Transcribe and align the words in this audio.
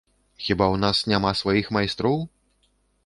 Хіба 0.45 0.65
ў 0.73 0.81
нас 0.83 1.03
няма 1.13 1.31
сваіх 1.43 1.65
майстроў? 1.77 2.17